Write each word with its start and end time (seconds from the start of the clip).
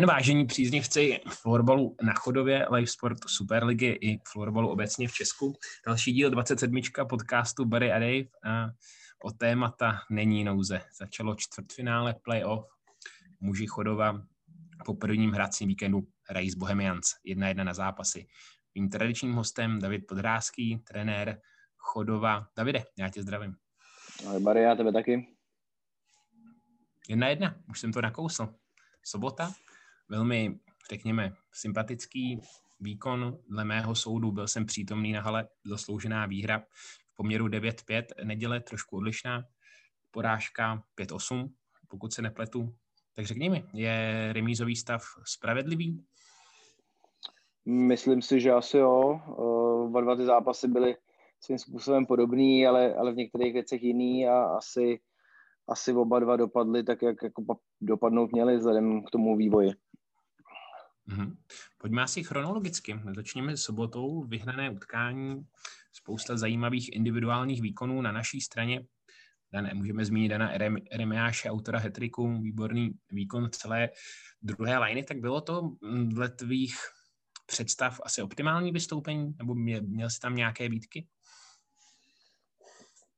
den, 0.00 0.08
vážení 0.08 0.46
příznivci 0.46 1.20
florbalu 1.28 1.96
na 2.02 2.12
chodově, 2.14 2.66
live 2.70 2.86
sport 2.86 3.18
Superligy 3.26 3.86
i 3.86 4.20
florbalu 4.32 4.68
obecně 4.68 5.08
v 5.08 5.12
Česku. 5.12 5.54
Další 5.86 6.12
díl 6.12 6.30
27. 6.30 6.80
podcastu 7.08 7.64
Barry 7.64 7.92
a 7.92 7.98
Dave 7.98 8.24
a 8.44 8.70
o 9.24 9.30
témata 9.30 10.00
není 10.10 10.44
nouze. 10.44 10.80
Začalo 10.98 11.34
čtvrtfinále 11.34 12.14
playoff. 12.22 12.66
Muži 13.40 13.66
chodova 13.66 14.22
po 14.84 14.94
prvním 14.94 15.32
hracím 15.32 15.68
víkendu 15.68 16.00
hrají 16.28 16.50
z 16.50 16.54
Bohemians. 16.54 17.06
Jedna 17.24 17.48
jedna 17.48 17.64
na 17.64 17.74
zápasy. 17.74 18.26
Mým 18.74 18.90
tradičním 18.90 19.32
hostem 19.32 19.78
David 19.78 20.06
Podrázký, 20.08 20.78
trenér 20.78 21.40
Chodova. 21.76 22.46
Davide, 22.56 22.84
já 22.98 23.08
tě 23.08 23.22
zdravím. 23.22 23.54
Ahoj 24.26 24.40
Barry, 24.40 24.62
já 24.62 24.74
tebe 24.74 24.92
taky. 24.92 25.36
Jedna 27.08 27.28
jedna, 27.28 27.54
už 27.68 27.80
jsem 27.80 27.92
to 27.92 28.00
nakousl. 28.00 28.54
Sobota, 29.02 29.52
velmi, 30.10 30.58
řekněme, 30.90 31.32
sympatický 31.52 32.40
výkon 32.80 33.38
dle 33.48 33.64
mého 33.64 33.94
soudu. 33.94 34.32
Byl 34.32 34.48
jsem 34.48 34.66
přítomný 34.66 35.12
na 35.12 35.20
hale, 35.20 35.48
zasloužená 35.64 36.26
výhra 36.26 36.58
v 36.58 37.16
poměru 37.16 37.46
9-5, 37.46 38.04
neděle 38.24 38.60
trošku 38.60 38.96
odlišná, 38.96 39.44
porážka 40.10 40.82
5-8, 41.00 41.50
pokud 41.88 42.12
se 42.12 42.22
nepletu. 42.22 42.74
Tak 43.16 43.26
řekni 43.26 43.48
mi, 43.48 43.64
je 43.74 44.28
remízový 44.32 44.76
stav 44.76 45.02
spravedlivý? 45.26 46.04
Myslím 47.64 48.22
si, 48.22 48.40
že 48.40 48.52
asi 48.52 48.76
jo. 48.76 49.20
Oba 49.86 50.00
dva 50.00 50.16
ty 50.16 50.24
zápasy 50.24 50.68
byly 50.68 50.96
svým 51.40 51.58
způsobem 51.58 52.06
podobný, 52.06 52.66
ale, 52.66 52.94
ale 52.94 53.12
v 53.12 53.16
některých 53.16 53.52
věcech 53.52 53.82
jiný 53.82 54.28
a 54.28 54.42
asi 54.42 55.00
asi 55.68 55.92
oba 55.92 56.18
dva 56.18 56.36
dopadly 56.36 56.82
tak, 56.82 57.02
jak 57.02 57.22
jako 57.22 57.44
dopadnout 57.80 58.32
měli 58.32 58.56
vzhledem 58.56 59.04
k 59.04 59.10
tomu 59.10 59.36
vývoji. 59.36 59.70
Mm-hmm. 61.10 61.36
Pojďme 61.78 62.02
asi 62.02 62.24
chronologicky. 62.24 63.00
Začněme 63.16 63.56
sobotou. 63.56 64.22
Vyhrané 64.24 64.70
utkání, 64.70 65.42
spousta 65.92 66.36
zajímavých 66.36 66.92
individuálních 66.92 67.62
výkonů 67.62 68.02
na 68.02 68.12
naší 68.12 68.40
straně. 68.40 68.86
Dané, 69.52 69.74
můžeme 69.74 70.04
zmínit 70.04 70.28
Dana 70.28 70.52
Remiáše, 70.92 71.50
autora 71.50 71.78
Hetriku, 71.78 72.40
výborný 72.40 72.90
výkon 73.10 73.50
celé 73.50 73.88
druhé 74.42 74.78
liny. 74.78 75.04
Tak 75.04 75.18
bylo 75.18 75.40
to 75.40 75.70
dle 76.04 76.28
tvých 76.28 76.74
představ 77.46 78.00
asi 78.04 78.22
optimální 78.22 78.72
vystoupení? 78.72 79.34
Nebo 79.38 79.54
měl, 79.54 79.82
měl 79.82 80.10
jsi 80.10 80.20
tam 80.20 80.34
nějaké 80.34 80.68
výtky? 80.68 81.06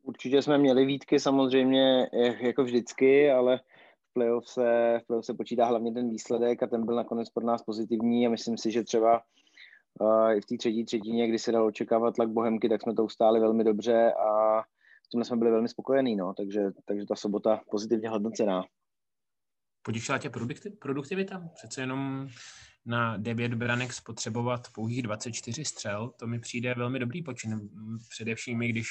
Určitě 0.03 0.43
jsme 0.43 0.59
měli 0.59 0.87
výtky 0.87 1.21
samozřejmě 1.21 2.07
jako 2.41 2.65
vždycky, 2.65 3.31
ale 3.31 3.61
playoff 4.13 4.49
se, 4.49 4.99
v 5.03 5.07
playoff 5.07 5.27
se 5.27 5.35
počítá 5.35 5.67
hlavně 5.67 5.93
ten 5.93 6.11
výsledek 6.11 6.63
a 6.63 6.67
ten 6.67 6.87
byl 6.87 6.95
nakonec 6.95 7.31
pro 7.31 7.47
nás 7.47 7.63
pozitivní 7.63 8.27
a 8.27 8.31
myslím 8.31 8.59
si, 8.59 8.71
že 8.71 8.83
třeba 8.83 9.23
uh, 10.01 10.31
i 10.31 10.41
v 10.41 10.47
té 10.47 10.57
třetí 10.57 10.85
třetině, 10.85 11.29
kdy 11.29 11.39
se 11.39 11.53
dalo 11.53 11.67
očekávat 11.67 12.15
tlak 12.15 12.31
Bohemky, 12.31 12.69
tak 12.69 12.83
jsme 12.83 12.95
to 12.95 13.05
ustáli 13.05 13.41
velmi 13.41 13.65
dobře 13.65 14.13
a 14.13 14.63
s 15.07 15.09
tím 15.09 15.25
jsme 15.25 15.37
byli 15.37 15.51
velmi 15.51 15.69
spokojení, 15.69 16.17
no, 16.17 16.35
takže, 16.35 16.71
takže 16.85 17.07
ta 17.07 17.17
sobota 17.17 17.61
pozitivně 17.71 18.09
hodnocená. 18.09 18.65
Potěšila 19.83 20.19
tě 20.19 20.31
produktivita? 20.79 21.49
Přece 21.55 21.81
jenom 21.81 22.29
na 22.87 23.17
9 23.17 23.55
branek 23.55 23.93
spotřebovat 23.93 24.69
pouhých 24.75 25.03
24 25.03 25.65
střel, 25.65 26.13
to 26.19 26.27
mi 26.27 26.41
přijde 26.41 26.75
velmi 26.75 26.99
dobrý 26.99 27.23
počin. 27.23 27.71
Především, 28.11 28.59
když 28.59 28.87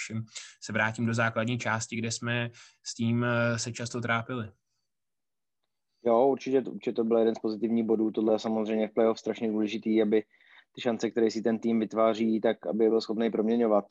se 0.61 0.73
vrátím 0.73 1.05
do 1.05 1.13
základní 1.13 1.59
části, 1.59 1.95
kde 1.95 2.11
jsme 2.11 2.49
s 2.83 2.93
tím 2.93 3.23
eh, 3.23 3.59
se 3.59 3.71
často 3.71 4.01
trápili. 4.01 4.51
Jo, 6.05 6.27
určitě, 6.27 6.61
určitě 6.61 6.93
to 6.93 7.03
byl 7.03 7.17
jeden 7.17 7.35
z 7.35 7.39
pozitivních 7.39 7.83
bodů. 7.83 8.11
Tohle 8.11 8.33
je 8.35 8.39
samozřejmě 8.39 8.87
v 8.87 8.93
playoff 8.93 9.19
strašně 9.19 9.47
důležitý, 9.47 10.01
aby 10.01 10.23
ty 10.75 10.81
šance, 10.81 11.11
které 11.11 11.31
si 11.31 11.41
ten 11.41 11.59
tým 11.59 11.79
vytváří, 11.79 12.41
tak 12.41 12.67
aby 12.67 12.89
byl 12.89 13.01
schopný 13.01 13.31
proměňovat. 13.31 13.85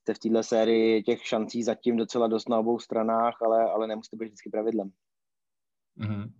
Jste 0.00 0.14
v 0.14 0.18
této 0.18 0.42
sérii 0.42 1.02
těch 1.02 1.26
šancí 1.26 1.62
zatím 1.62 1.96
docela 1.96 2.26
dost 2.26 2.48
na 2.48 2.58
obou 2.58 2.78
stranách, 2.78 3.42
ale, 3.42 3.70
ale 3.70 3.86
nemusí 3.86 4.16
být 4.16 4.24
vždycky 4.24 4.50
pravidlem. 4.50 4.90
Mm-hmm. 5.98 6.32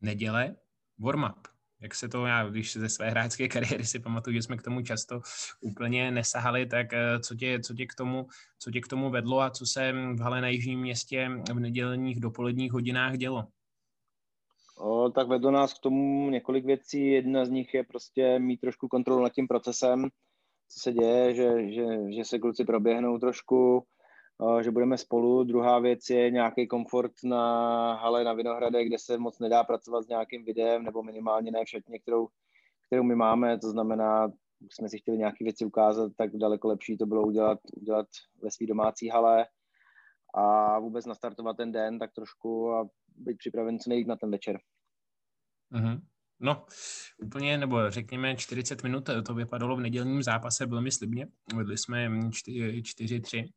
Neděle 0.00 0.56
warm-up. 0.98 1.57
Jak 1.80 1.94
se 1.94 2.08
to, 2.08 2.26
já 2.26 2.48
když 2.48 2.76
ze 2.76 2.88
své 2.88 3.10
hráčské 3.10 3.48
kariéry 3.48 3.84
si 3.84 3.98
pamatuju, 3.98 4.34
že 4.34 4.42
jsme 4.42 4.56
k 4.56 4.62
tomu 4.62 4.82
často 4.82 5.20
úplně 5.60 6.10
nesahali, 6.10 6.66
tak 6.66 6.92
eh, 6.92 7.20
co 7.20 7.34
tě, 7.34 7.60
co 7.60 7.74
tě, 7.74 7.86
k, 7.86 7.94
tomu, 7.94 8.26
co 8.58 8.70
tě 8.70 8.80
k 8.80 8.88
tomu 8.88 9.10
vedlo 9.10 9.40
a 9.40 9.50
co 9.50 9.66
se 9.66 9.92
v 9.92 10.20
hale 10.20 10.40
na 10.40 10.48
Jižním 10.48 10.80
městě 10.80 11.30
v 11.52 11.60
nedělních 11.60 12.20
dopoledních 12.20 12.72
hodinách 12.72 13.16
dělo? 13.16 13.44
O, 14.78 15.10
tak 15.10 15.28
vedlo 15.28 15.50
nás 15.50 15.74
k 15.74 15.78
tomu 15.78 16.30
několik 16.30 16.64
věcí. 16.64 17.06
Jedna 17.06 17.44
z 17.44 17.48
nich 17.48 17.74
je 17.74 17.84
prostě 17.84 18.38
mít 18.38 18.60
trošku 18.60 18.88
kontrolu 18.88 19.22
nad 19.22 19.32
tím 19.32 19.48
procesem, 19.48 20.08
co 20.68 20.80
se 20.80 20.92
děje, 20.92 21.34
že, 21.34 21.72
že, 21.72 21.84
že 22.16 22.24
se 22.24 22.38
kluci 22.38 22.64
proběhnou 22.64 23.18
trošku, 23.18 23.86
že 24.60 24.70
budeme 24.70 24.98
spolu. 24.98 25.44
Druhá 25.44 25.78
věc 25.78 26.10
je 26.10 26.30
nějaký 26.30 26.66
komfort 26.66 27.12
na 27.24 27.94
hale 27.94 28.24
na 28.24 28.32
Vinohrade, 28.32 28.84
kde 28.84 28.98
se 28.98 29.18
moc 29.18 29.38
nedá 29.38 29.64
pracovat 29.64 30.02
s 30.02 30.08
nějakým 30.08 30.44
videem, 30.44 30.84
nebo 30.84 31.02
minimálně 31.02 31.50
ne 31.50 31.64
všetně, 31.64 31.98
kterou, 31.98 32.28
kterou 32.86 33.02
my 33.02 33.14
máme. 33.14 33.58
To 33.58 33.70
znamená, 33.70 34.32
jsme 34.70 34.88
si 34.88 34.98
chtěli 34.98 35.18
nějaké 35.18 35.44
věci 35.44 35.64
ukázat, 35.64 36.12
tak 36.16 36.36
daleko 36.36 36.68
lepší 36.68 36.98
to 36.98 37.06
bylo 37.06 37.22
udělat, 37.22 37.58
udělat 37.76 38.06
ve 38.42 38.50
své 38.50 38.66
domácí 38.66 39.08
hale 39.08 39.46
a 40.34 40.78
vůbec 40.78 41.06
nastartovat 41.06 41.56
ten 41.56 41.72
den 41.72 41.98
tak 41.98 42.12
trošku 42.12 42.72
a 42.72 42.88
být 43.16 43.38
připraven 43.38 43.78
co 43.78 43.90
nejít 43.90 44.08
na 44.08 44.16
ten 44.16 44.30
večer. 44.30 44.58
Mm-hmm. 45.72 46.00
No, 46.40 46.66
úplně, 47.22 47.58
nebo 47.58 47.90
řekněme 47.90 48.36
40 48.36 48.82
minut, 48.82 49.10
to 49.26 49.34
vypadalo 49.34 49.76
v 49.76 49.80
nedělním 49.80 50.22
zápase 50.22 50.66
velmi 50.66 50.92
slibně. 50.92 51.26
Vedli 51.56 51.78
jsme 51.78 52.08
4-3 52.08 53.48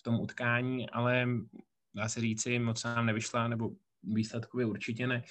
v 0.00 0.02
tom 0.02 0.20
utkání, 0.20 0.90
ale 0.90 1.28
dá 1.94 2.08
se 2.08 2.20
říci, 2.20 2.58
moc 2.58 2.84
nám 2.84 3.06
nevyšla, 3.06 3.48
nebo 3.48 3.70
výsledkově 4.02 4.66
určitě 4.66 5.06
ne. 5.06 5.22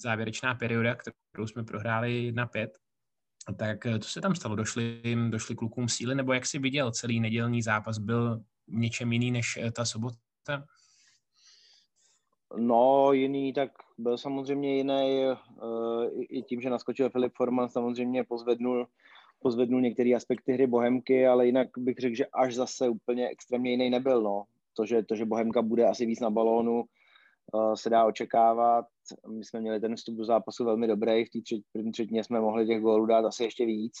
Závěrečná 0.00 0.54
perioda, 0.54 0.94
kterou 0.94 1.46
jsme 1.46 1.64
prohráli 1.64 2.32
1-5, 2.34 2.68
tak 3.58 3.86
co 4.00 4.10
se 4.10 4.20
tam 4.20 4.34
stalo? 4.34 4.56
Došli, 4.56 5.02
došli 5.30 5.54
klukům 5.54 5.88
síly, 5.88 6.14
nebo 6.14 6.32
jak 6.32 6.46
si 6.46 6.58
viděl 6.58 6.92
celý 6.92 7.20
nedělní 7.20 7.62
zápas? 7.62 7.98
Byl 7.98 8.42
něčem 8.68 9.12
jiný 9.12 9.30
než 9.30 9.58
ta 9.72 9.84
sobota? 9.84 10.64
No, 12.56 13.12
jiný, 13.12 13.52
tak 13.52 13.70
byl 13.98 14.18
samozřejmě 14.18 14.76
jiný. 14.76 15.24
Uh, 15.62 16.04
i, 16.28 16.42
tím, 16.42 16.60
že 16.60 16.70
naskočil 16.70 17.10
Filip 17.10 17.32
Forman, 17.36 17.68
samozřejmě 17.68 18.24
pozvednul 18.24 18.86
pozvednul 19.40 19.80
některé 19.80 20.14
aspekty 20.14 20.52
hry 20.52 20.66
Bohemky, 20.66 21.26
ale 21.26 21.46
jinak 21.46 21.68
bych 21.76 21.96
řekl, 21.98 22.16
že 22.16 22.26
až 22.26 22.54
zase 22.54 22.88
úplně 22.88 23.28
extrémně 23.28 23.70
jiný 23.70 23.90
nebyl. 23.90 24.22
No. 24.22 24.44
To, 24.76 24.86
že, 24.86 25.02
to, 25.02 25.16
že 25.16 25.24
Bohemka 25.24 25.62
bude 25.62 25.86
asi 25.86 26.06
víc 26.06 26.20
na 26.20 26.30
balónu, 26.30 26.84
uh, 27.54 27.74
se 27.74 27.90
dá 27.90 28.04
očekávat. 28.04 28.86
My 29.28 29.44
jsme 29.44 29.60
měli 29.60 29.80
ten 29.80 29.96
vstup 29.96 30.14
do 30.14 30.24
zápasu 30.24 30.64
velmi 30.64 30.86
dobrý, 30.86 31.24
v 31.24 31.30
té 31.30 31.40
třetí, 31.40 31.64
první 31.72 31.92
třetině 31.92 32.24
jsme 32.24 32.40
mohli 32.40 32.66
těch 32.66 32.80
gólů 32.80 33.06
dát 33.06 33.24
asi 33.24 33.44
ještě 33.44 33.66
víc. 33.66 33.94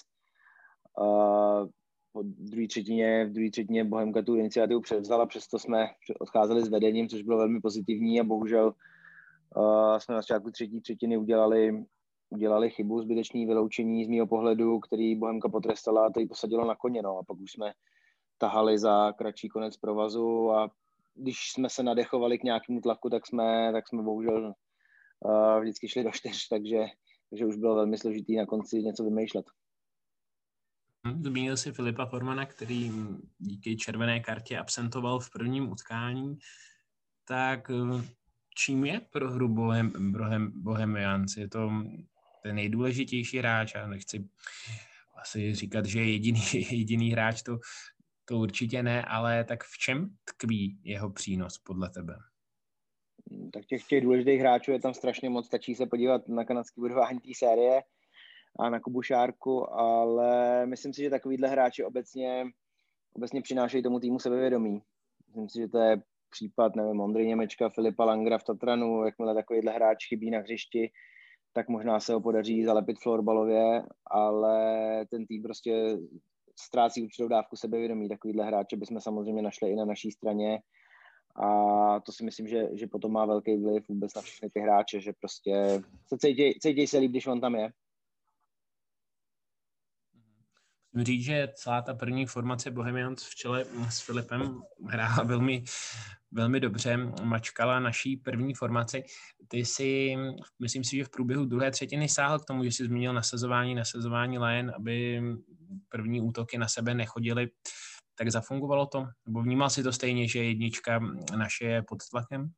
Po 2.12 2.22
druhé 2.22 2.66
třetině, 2.68 3.26
v 3.26 3.32
druhé 3.32 3.50
třetině 3.50 3.84
Bohemka 3.84 4.22
tu 4.22 4.36
iniciativu 4.36 4.80
převzala, 4.80 5.26
přesto 5.26 5.58
jsme 5.58 5.86
odcházeli 6.20 6.64
s 6.64 6.68
vedením, 6.68 7.08
což 7.08 7.22
bylo 7.22 7.38
velmi 7.38 7.60
pozitivní 7.60 8.20
a 8.20 8.24
bohužel 8.24 8.74
uh, 9.56 9.98
jsme 9.98 10.14
na 10.14 10.20
začátku 10.20 10.50
třetí 10.50 10.80
třetiny 10.80 11.16
udělali 11.16 11.84
udělali 12.30 12.70
chybu, 12.70 13.02
zbytečný 13.02 13.46
vyloučení 13.46 14.04
z 14.04 14.08
mého 14.08 14.26
pohledu, 14.26 14.80
který 14.80 15.16
Bohemka 15.16 15.48
potrestala 15.48 16.06
a 16.06 16.20
ji 16.20 16.26
posadilo 16.26 16.66
na 16.66 16.76
koně. 16.76 17.02
No. 17.02 17.18
A 17.18 17.22
pak 17.24 17.38
už 17.38 17.52
jsme 17.52 17.72
tahali 18.38 18.78
za 18.78 19.12
kratší 19.12 19.48
konec 19.48 19.76
provazu 19.76 20.50
a 20.50 20.70
když 21.14 21.52
jsme 21.52 21.70
se 21.70 21.82
nadechovali 21.82 22.38
k 22.38 22.42
nějakému 22.42 22.80
tlaku, 22.80 23.10
tak 23.10 23.26
jsme, 23.26 23.72
tak 23.72 23.88
jsme 23.88 24.02
bohužel 24.02 24.54
uh, 25.20 25.60
vždycky 25.60 25.88
šli 25.88 26.04
do 26.04 26.10
čtyř, 26.10 26.48
takže, 26.48 26.84
takže 27.30 27.46
už 27.46 27.56
bylo 27.56 27.74
velmi 27.74 27.98
složitý 27.98 28.36
na 28.36 28.46
konci 28.46 28.76
něco 28.76 29.04
vymýšlet. 29.04 29.46
Hm, 31.06 31.22
zmínil 31.24 31.56
si 31.56 31.72
Filipa 31.72 32.06
Formana, 32.06 32.46
který 32.46 32.92
díky 33.38 33.76
červené 33.76 34.20
kartě 34.20 34.58
absentoval 34.58 35.20
v 35.20 35.30
prvním 35.30 35.72
utkání. 35.72 36.38
Tak 37.24 37.70
eh, 37.70 38.04
čím 38.56 38.84
je 38.84 39.00
pro 39.00 39.30
hru 39.30 39.48
Bohem, 39.48 40.12
Bohem, 40.12 40.52
Bohemians? 40.62 41.36
Je 41.36 41.48
to 41.48 41.70
ten 42.42 42.56
nejdůležitější 42.56 43.38
hráč 43.38 43.74
a 43.74 43.86
nechci 43.86 44.28
asi 45.16 45.54
říkat, 45.54 45.86
že 45.86 46.00
je 46.00 46.12
jediný, 46.12 46.40
jediný 46.70 47.10
hráč, 47.10 47.42
to, 47.42 47.58
to 48.24 48.38
určitě 48.38 48.82
ne, 48.82 49.02
ale 49.02 49.44
tak 49.44 49.64
v 49.64 49.78
čem 49.78 50.16
tkví 50.24 50.80
jeho 50.84 51.10
přínos 51.10 51.58
podle 51.58 51.90
tebe? 51.90 52.14
Tak 53.52 53.66
těch, 53.66 53.84
těch 53.84 54.02
důležitých 54.02 54.40
hráčů 54.40 54.72
je 54.72 54.80
tam 54.80 54.94
strašně 54.94 55.30
moc, 55.30 55.46
stačí 55.46 55.74
se 55.74 55.86
podívat 55.86 56.28
na 56.28 56.44
kanadský 56.44 56.80
budování 56.80 57.20
té 57.20 57.30
série 57.36 57.82
a 58.58 58.70
na 58.70 58.80
Kubu 58.80 59.02
Šárku, 59.02 59.72
ale 59.72 60.66
myslím 60.66 60.94
si, 60.94 61.02
že 61.02 61.10
takovýhle 61.10 61.48
hráči 61.48 61.84
obecně, 61.84 62.44
obecně 63.12 63.42
přinášejí 63.42 63.82
tomu 63.82 64.00
týmu 64.00 64.18
sebevědomí. 64.18 64.82
Myslím 65.26 65.48
si, 65.48 65.58
že 65.58 65.68
to 65.68 65.78
je 65.78 66.02
případ, 66.30 66.76
nevím, 66.76 67.00
Ondry 67.00 67.26
Němečka, 67.26 67.68
Filipa 67.68 68.04
Langra 68.04 68.38
v 68.38 68.44
Tatranu, 68.44 69.04
jakmile 69.04 69.34
takovýhle 69.34 69.72
hráč 69.72 70.08
chybí 70.08 70.30
na 70.30 70.38
hřišti, 70.38 70.90
tak 71.58 71.68
možná 71.68 72.00
se 72.00 72.12
ho 72.14 72.20
podaří 72.20 72.64
zalepit 72.64 72.98
florbalově, 72.98 73.82
ale 74.06 74.56
ten 75.10 75.26
tým 75.26 75.42
prostě 75.42 75.98
ztrácí 76.56 77.02
určitou 77.02 77.28
dávku 77.28 77.56
sebevědomí. 77.56 78.08
Takovýhle 78.08 78.44
hráče 78.44 78.76
bychom 78.76 79.00
samozřejmě 79.00 79.42
našli 79.42 79.70
i 79.70 79.76
na 79.76 79.84
naší 79.84 80.10
straně 80.10 80.60
a 81.36 82.00
to 82.00 82.12
si 82.12 82.24
myslím, 82.24 82.46
že, 82.48 82.68
že 82.72 82.86
potom 82.86 83.12
má 83.12 83.26
velký 83.26 83.56
vliv 83.56 83.88
vůbec 83.88 84.14
na 84.14 84.22
všechny 84.22 84.50
ty 84.50 84.60
hráče, 84.60 85.00
že 85.00 85.12
prostě 85.20 85.82
se 86.06 86.18
cítí, 86.18 86.58
cítí 86.62 86.86
se 86.86 86.98
líp, 86.98 87.10
když 87.10 87.26
on 87.26 87.40
tam 87.40 87.54
je. 87.54 87.70
Musím 90.92 91.04
říct, 91.04 91.24
že 91.24 91.48
celá 91.54 91.82
ta 91.82 91.94
první 91.94 92.26
formace 92.26 92.70
Bohemians 92.70 93.24
v 93.24 93.34
čele 93.34 93.64
s 93.90 94.00
Filipem 94.00 94.62
hrála 94.86 95.22
velmi, 95.22 95.64
velmi 96.32 96.60
dobře, 96.60 96.96
mačkala 97.22 97.80
naší 97.80 98.16
první 98.16 98.54
formaci. 98.54 99.02
Ty 99.48 99.64
si, 99.64 100.16
myslím 100.62 100.84
si, 100.84 100.96
že 100.96 101.04
v 101.04 101.10
průběhu 101.10 101.44
druhé 101.44 101.70
třetiny 101.70 102.08
sáhl 102.08 102.38
k 102.38 102.44
tomu, 102.44 102.64
že 102.64 102.72
jsi 102.72 102.84
zmínil 102.84 103.12
nasazování, 103.12 103.74
nasazování 103.74 104.38
Lion, 104.38 104.72
aby 104.76 105.22
první 105.88 106.20
útoky 106.20 106.58
na 106.58 106.68
sebe 106.68 106.94
nechodily 106.94 107.50
tak 108.18 108.30
zafungovalo 108.30 108.86
to? 108.86 109.06
Nebo 109.26 109.42
vnímal 109.42 109.70
si 109.70 109.82
to 109.82 109.92
stejně, 109.92 110.28
že 110.28 110.44
jednička 110.44 111.00
naše 111.36 111.64
je 111.64 111.82
pod 111.82 111.98
tlakem? 112.10 112.50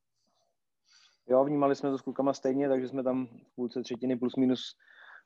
Jo, 1.28 1.44
vnímali 1.44 1.76
jsme 1.76 1.90
to 1.90 1.98
s 1.98 2.02
klukama 2.02 2.32
stejně, 2.32 2.68
takže 2.68 2.88
jsme 2.88 3.02
tam 3.02 3.26
v 3.26 3.54
půlce 3.54 3.82
třetiny 3.82 4.16
plus 4.16 4.36
minus 4.36 4.60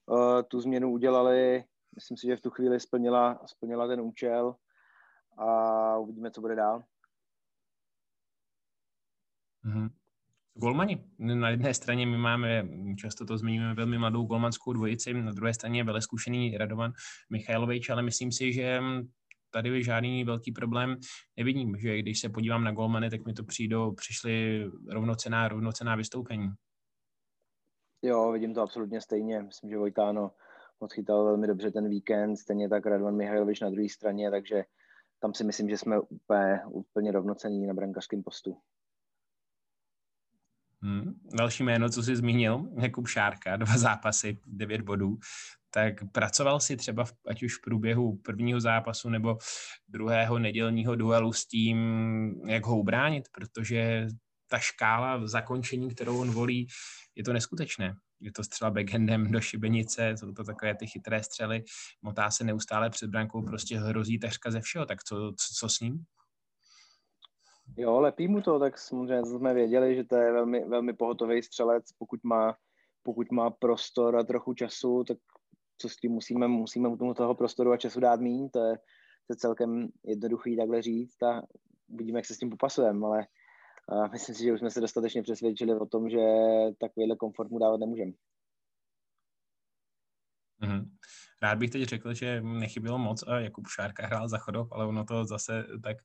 uh, 0.06 0.42
tu 0.48 0.60
změnu 0.60 0.90
udělali. 0.90 1.64
Myslím 1.94 2.17
si, 2.17 2.26
že 2.26 2.37
v 2.37 2.41
tu 2.41 2.50
chvíli 2.50 2.81
splnila, 2.81 3.41
splnila 3.46 3.87
ten 3.87 4.00
účel 4.00 4.56
a 5.38 5.99
uvidíme, 5.99 6.31
co 6.31 6.41
bude 6.41 6.55
dál. 6.55 6.85
Mm-hmm. 9.64 9.91
Golmani. 10.55 11.05
Na 11.19 11.50
jedné 11.50 11.75
straně 11.75 12.06
my 12.06 12.17
máme, 12.17 12.69
často 12.99 13.26
to 13.26 13.38
zmiňujeme, 13.38 13.75
velmi 13.75 13.99
mladou 13.99 14.23
golmanskou 14.23 14.73
dvojici, 14.73 15.14
na 15.14 15.32
druhé 15.32 15.55
straně 15.55 15.81
je 15.81 15.85
veleskušený 15.85 16.58
Radovan 16.58 16.93
Michailovič, 17.31 17.91
ale 17.91 18.02
myslím 18.02 18.32
si, 18.32 18.52
že 18.52 18.81
tady 19.50 19.85
žádný 19.85 20.25
velký 20.25 20.52
problém 20.52 20.97
nevidím, 21.37 21.76
že 21.76 21.99
když 21.99 22.20
se 22.20 22.29
podívám 22.29 22.64
na 22.64 22.73
golmany, 22.73 23.11
tak 23.11 23.26
mi 23.26 23.32
to 23.32 23.44
přijdou, 23.44 23.94
přišly 23.94 24.64
rovnocená, 24.88 25.49
rovnocená 25.49 25.97
vystoupení. 25.97 26.49
Jo, 28.02 28.32
vidím 28.32 28.55
to 28.55 28.62
absolutně 28.62 29.00
stejně. 29.00 29.43
Myslím, 29.43 29.70
že 29.70 29.79
Vojtáno 29.79 30.31
odchytal 30.79 31.25
velmi 31.25 31.47
dobře 31.47 31.71
ten 31.71 31.88
víkend, 31.88 32.37
stejně 32.37 32.69
tak 32.69 32.87
Radvan 32.87 33.17
Mihajlovič 33.17 33.61
na 33.61 33.71
druhé 33.71 33.88
straně, 33.88 34.31
takže 34.31 34.65
tam 35.21 35.35
si 35.35 35.44
myslím, 35.44 35.69
že 35.69 35.79
jsme 35.79 36.00
úplně, 36.00 36.61
úplně 36.71 37.12
rovnocení 37.12 37.67
na 37.67 37.75
brankařském 37.75 38.23
postu. 38.23 38.56
Hmm. 40.82 41.15
Další 41.38 41.62
jméno, 41.62 41.88
co 41.88 42.03
jsi 42.03 42.17
zmínil, 42.17 42.69
Jakub 42.82 43.09
Šárka, 43.09 43.56
dva 43.56 43.79
zápasy, 43.79 44.38
devět 44.47 44.81
bodů 44.81 45.19
tak 45.75 45.94
pracoval 46.12 46.61
si 46.61 46.76
třeba, 46.76 47.05
v, 47.05 47.12
ať 47.26 47.43
už 47.43 47.59
v 47.59 47.61
průběhu 47.61 48.17
prvního 48.17 48.61
zápasu 48.61 49.09
nebo 49.09 49.38
druhého 49.88 50.38
nedělního 50.38 50.97
duelu 50.97 51.32
s 51.32 51.47
tím, 51.47 51.79
jak 52.47 52.67
ho 52.67 52.79
ubránit, 52.79 53.25
protože 53.32 54.06
ta 54.50 54.59
škála 54.59 55.17
v 55.17 55.29
zakončení, 55.29 55.91
kterou 55.91 56.21
on 56.21 56.31
volí, 56.31 56.67
je 57.15 57.25
to 57.25 57.32
neskutečné. 57.32 57.94
Je 58.25 58.32
to 58.32 58.44
střela 58.44 58.71
backhandem 58.71 59.31
do 59.31 59.41
šibenice, 59.41 60.17
jsou 60.17 60.32
to 60.32 60.44
takové 60.44 60.75
ty 60.75 60.87
chytré 60.87 61.23
střely, 61.23 61.65
motá 62.03 62.31
se 62.31 62.44
neustále 62.44 62.91
před 62.91 63.11
brankou, 63.11 63.43
prostě 63.43 63.79
hrozí 63.79 64.19
takřka 64.19 64.50
ze 64.50 64.61
všeho, 64.61 64.87
tak 64.87 65.05
co, 65.05 65.17
co, 65.17 65.55
co 65.59 65.69
s 65.69 65.81
ním? 65.81 66.05
Jo, 67.76 68.00
lepí 68.00 68.29
mu 68.29 68.41
to, 68.41 68.59
tak 68.59 68.79
samozřejmě 68.79 69.26
jsme 69.26 69.55
věděli, 69.55 69.97
že 69.97 70.05
to 70.05 70.17
je 70.17 70.32
velmi, 70.32 70.65
velmi 70.69 70.93
pohotový 70.93 71.43
střelec, 71.43 71.93
pokud 71.99 72.25
má, 72.25 72.56
pokud 73.03 73.32
má 73.32 73.50
prostor 73.50 74.17
a 74.17 74.25
trochu 74.25 74.55
času, 74.55 75.05
tak 75.05 75.19
co 75.79 75.88
s 75.88 75.97
tím 75.97 76.12
musíme, 76.12 76.49
musíme 76.49 76.88
mu 76.88 77.15
toho 77.15 77.35
prostoru 77.35 77.73
a 77.73 77.76
času 77.76 78.00
dát 78.00 78.21
míň, 78.21 78.49
to 78.49 78.59
je, 78.59 78.76
to 79.26 79.32
je 79.32 79.37
celkem 79.37 79.88
jednoduchý 80.05 80.56
takhle 80.56 80.82
říct 80.82 81.23
a 81.23 81.43
vidíme, 81.88 82.19
jak 82.19 82.26
se 82.26 82.35
s 82.35 82.38
tím 82.38 82.50
popasujeme, 82.50 83.06
ale 83.06 83.26
uh, 83.92 84.12
myslím 84.12 84.34
si, 84.34 84.42
že 84.44 84.52
už 84.52 84.58
jsme 84.58 84.70
se 84.70 84.81
dostatečně 84.81 85.22
přesvědčili 85.22 85.75
o 85.75 85.86
tom, 85.86 86.10
že 86.10 86.19
takovýhle 86.81 87.16
komfort 87.16 87.50
mu 87.50 87.58
dávat 87.58 87.81
nemůžeme. 87.81 88.12
Mm-hmm. 90.62 90.90
Rád 91.42 91.58
bych 91.58 91.70
teď 91.70 91.82
řekl, 91.82 92.14
že 92.14 92.40
nechybělo 92.40 92.98
moc 92.98 93.22
a 93.22 93.40
Jakub 93.40 93.66
Šárka 93.69 94.06
hrál 94.06 94.28
za 94.28 94.38
chodov, 94.38 94.69
ale 94.72 94.86
ono 94.86 95.04
to 95.04 95.25
zase 95.25 95.64
tak 95.82 95.96